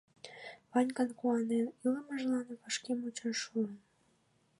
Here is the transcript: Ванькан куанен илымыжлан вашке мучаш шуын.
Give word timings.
Ванькан 0.71 1.09
куанен 1.19 1.67
илымыжлан 1.83 2.47
вашке 2.61 2.91
мучаш 2.99 3.35
шуын. 3.43 3.71